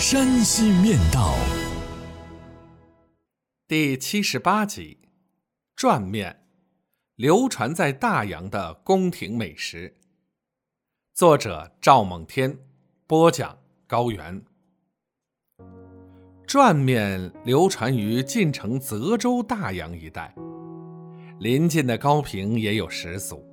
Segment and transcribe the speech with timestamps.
[0.00, 1.34] 山西面道》
[3.68, 4.96] 第七十八集：
[5.76, 6.42] 转面，
[7.16, 9.94] 流传在大洋的宫廷美食。
[11.12, 12.56] 作者：赵梦天，
[13.06, 13.58] 播讲。
[13.86, 14.42] 高原
[16.46, 20.34] 转面流传于晋城泽州大洋一带，
[21.40, 23.44] 临近的高平也有食俗。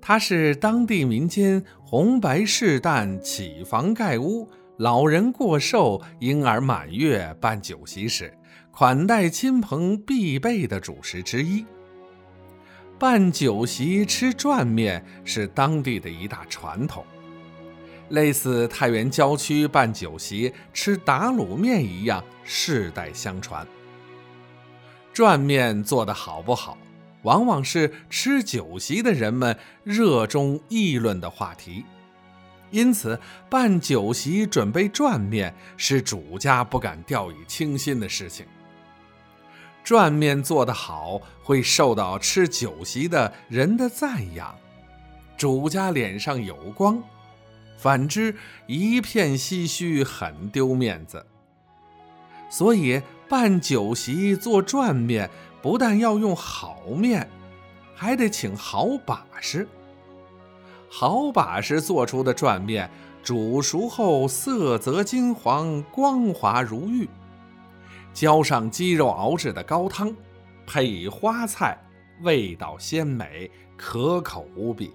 [0.00, 8.36] 它是当地民间红白事旦、起房盖屋、老人过寿、婴儿满月办酒席时
[8.70, 11.64] 款待亲朋必备的主食之一。
[12.98, 17.04] 办酒席吃转面是当地的一大传统。
[18.08, 23.66] 类似太原郊区办酒席吃打卤面一样，世代相传。
[25.12, 26.76] 转面做得好不好，
[27.22, 31.84] 往往是吃酒席的人们热衷议论的话题。
[32.72, 38.44] 因此，办酒席准备转面是主家不敢掉以轻心的事情。
[39.84, 44.56] 转面做得好，会受到吃酒席的人的赞扬，
[45.36, 47.00] 主家脸上有光。
[47.76, 48.34] 反之，
[48.66, 51.26] 一片唏嘘，很丢面子。
[52.48, 55.28] 所以办酒席做转面，
[55.60, 57.28] 不但要用好面，
[57.94, 59.66] 还得请好把式。
[60.94, 62.88] 好把式做出的转面，
[63.22, 67.08] 煮熟后色泽金黄，光滑如玉。
[68.12, 70.14] 浇上鸡肉熬制的高汤，
[70.66, 71.82] 配花菜，
[72.20, 74.92] 味道鲜美，可口无比。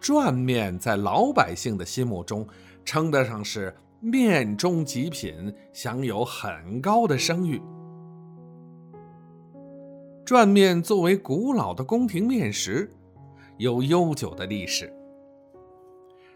[0.00, 2.44] 转面在老百姓的心目中，
[2.84, 7.62] 称得上是面中极品，享有很高的声誉。
[10.24, 12.92] 转面作为古老的宫廷面食，
[13.62, 14.92] 有悠久的历史。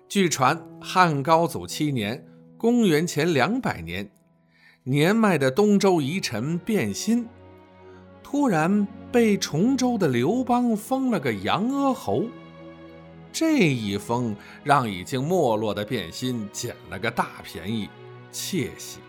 [0.08, 2.24] 据传，汉高祖七年
[2.56, 4.08] （公元前两百年），
[4.84, 7.28] 年迈的东周遗臣卞心，
[8.22, 12.26] 突然被崇州的刘邦封了个阳阿侯。
[13.32, 17.88] 这一封让已经没落的卞心捡了个大便宜，
[18.30, 19.00] 窃喜。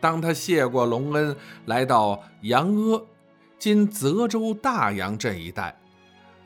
[0.00, 1.36] 当他谢过隆恩，
[1.66, 3.06] 来到阳阿
[3.60, 5.78] （今泽州大阳镇一带），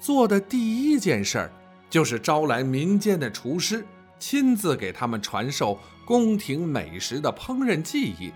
[0.01, 1.53] 做的第一件事儿
[1.91, 3.87] 就是招来民间的厨师，
[4.19, 8.33] 亲自给他们传授宫廷美食的烹饪技艺，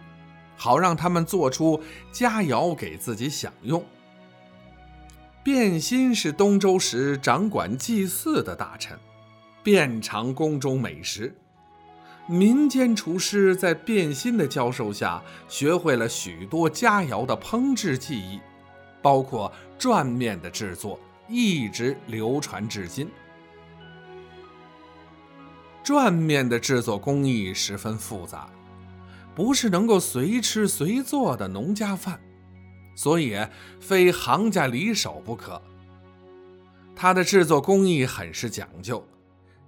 [0.56, 1.82] 好让他们做出
[2.12, 3.82] 佳肴给自己享用。
[5.42, 8.98] 卞心是东周时掌管祭祀的大臣，
[9.62, 11.34] 遍尝宫中美食。
[12.26, 18.40] 民间厨师在卞心的教授下，学会了许多佳肴的烹制技艺，
[19.02, 20.98] 包括转面的制作，
[21.28, 23.08] 一直流传至今。
[25.82, 28.48] 转面的制作工艺十分复杂，
[29.34, 32.20] 不是能够随吃随做的农家饭。
[32.96, 33.36] 所以，
[33.80, 35.60] 非行家里手不可。
[36.94, 39.04] 它的制作工艺很是讲究，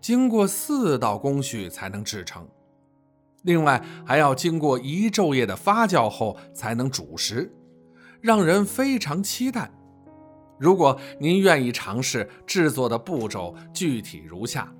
[0.00, 2.48] 经过四道工序才能制成。
[3.42, 7.52] 另外，还要经过一昼夜的发酵后才能煮食，
[8.20, 9.70] 让人非常期待。
[10.58, 14.72] 如果您愿意尝试，制作的步骤具体如下：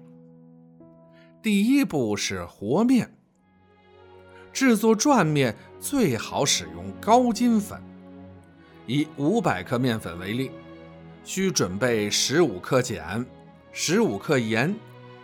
[1.43, 3.13] 第一步是和面。
[4.53, 7.81] 制作转面最好使用高筋粉。
[8.87, 10.51] 以五百克面粉为例，
[11.25, 13.27] 需准备十五克碱、
[13.73, 14.75] 十五克盐、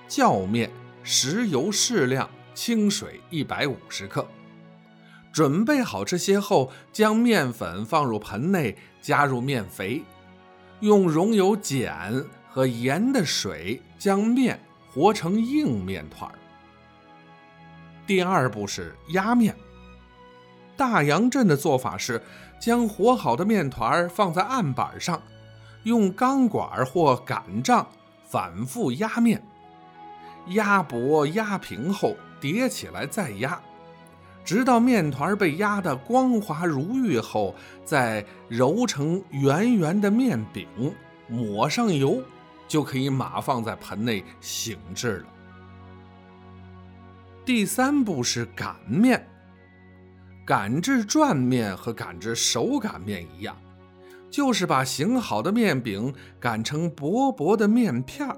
[0.09, 0.69] 酵面、
[1.03, 4.27] 食油适量、清水一百五十克。
[5.33, 10.03] 准备好这些后，将面粉放入盆内，加入面肥，
[10.83, 14.59] 用溶有碱和盐的水将面
[14.91, 16.29] 和成硬面团。
[18.05, 19.55] 第二步是压面。
[20.77, 22.21] 大洋镇的做法是，
[22.61, 25.23] 将和好的面团放在案板上，
[25.85, 27.87] 用钢管或擀杖
[28.25, 29.41] 反复压面，
[30.49, 33.61] 压薄压平后叠起来再压，
[34.45, 37.55] 直到面团被压得光滑如玉后，
[37.85, 40.67] 再揉成圆圆的面饼，
[41.29, 42.23] 抹上油，
[42.67, 45.27] 就可以码放在盆内醒制了。
[47.45, 49.27] 第三步是擀面。
[50.45, 53.57] 擀制转面和擀制手擀面一样，
[54.29, 58.37] 就是把醒好的面饼擀成薄薄的面片儿。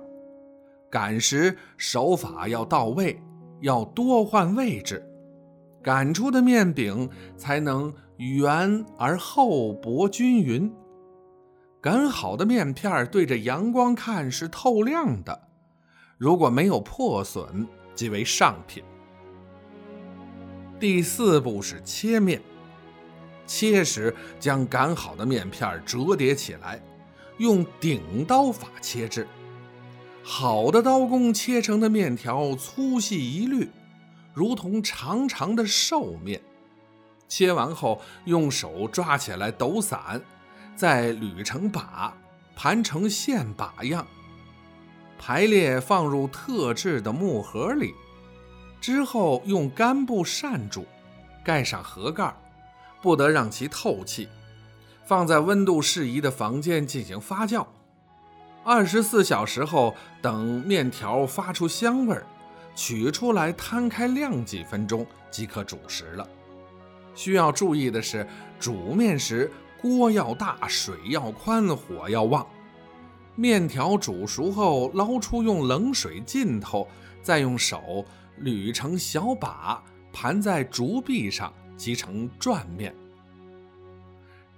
[0.90, 3.20] 擀时手法要到位，
[3.62, 5.02] 要多换位置，
[5.84, 10.72] 擀出的面饼才能圆而厚薄均匀。
[11.82, 15.48] 擀好的面片对着阳光看是透亮的，
[16.16, 18.82] 如果没有破损，即为上品。
[20.80, 22.40] 第四步是切面，
[23.46, 26.80] 切时将擀好的面片折叠起来，
[27.36, 29.26] 用顶刀法切制。
[30.22, 33.68] 好的刀工切成的面条粗细一律，
[34.34, 36.40] 如同长长的寿面。
[37.26, 40.20] 切完后用手抓起来抖散，
[40.76, 42.14] 再捋成把，
[42.54, 44.06] 盘成线把样，
[45.18, 47.94] 排列放入特制的木盒里。
[48.80, 50.84] 之后用干布扇住，
[51.42, 52.36] 盖上盒盖，
[53.00, 54.28] 不得让其透气，
[55.06, 57.66] 放在温度适宜的房间进行发酵。
[58.62, 62.26] 二十四小时后，等面条发出香味儿，
[62.74, 66.28] 取出来摊开晾几分钟即可煮食了。
[67.14, 68.26] 需要注意的是，
[68.58, 69.50] 煮面时
[69.80, 72.46] 锅要大，水要宽，火要旺。
[73.36, 76.88] 面条煮熟后捞出，用冷水浸透，
[77.22, 78.04] 再用手。
[78.42, 79.80] 捋成小把，
[80.12, 82.92] 盘在竹篦上，即成转面。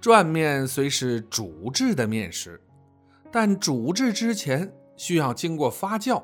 [0.01, 2.59] 转面虽是煮制的面食，
[3.31, 6.23] 但煮制之前需要经过发酵，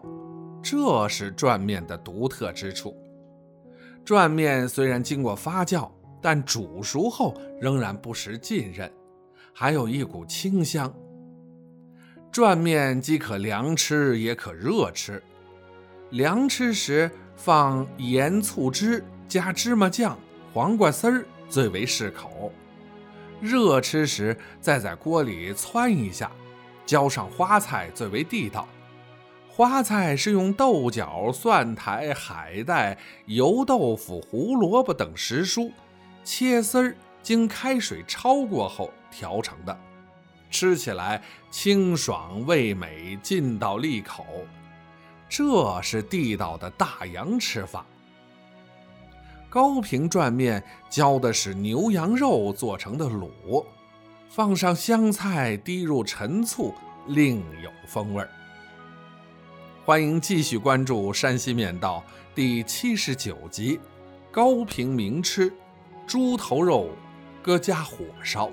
[0.63, 2.97] 这是转面的独特之处。
[4.03, 8.91] 转面虽然经过发酵，但煮熟后仍然不失浸润，
[9.53, 10.91] 还有一股清香。
[12.31, 15.21] 转面既可凉吃，也可热吃。
[16.09, 17.11] 凉吃时。
[17.35, 20.15] 放盐、醋汁，加芝麻酱、
[20.53, 22.53] 黄瓜丝儿最为适口。
[23.41, 26.31] 热吃时，再在锅里汆一下，
[26.85, 28.67] 浇上花菜最为地道。
[29.55, 32.97] 花菜是用豆角、蒜苔、海带、
[33.27, 35.71] 油豆腐、胡萝卜等食蔬
[36.23, 39.79] 切丝儿，经开水焯过后调成的，
[40.49, 41.21] 吃起来
[41.51, 44.25] 清爽味美，劲道利口。
[45.29, 47.85] 这是地道的大洋吃法。
[49.51, 53.63] 高平转面浇的是牛羊肉做成的卤，
[54.29, 56.73] 放上香菜，滴入陈醋，
[57.05, 58.27] 另有风味儿。
[59.85, 62.01] 欢迎继续关注《山西面道》
[62.33, 63.77] 第七十九集：
[64.31, 65.51] 高平名吃
[66.07, 66.91] 猪头肉，
[67.41, 68.49] 搁家火烧。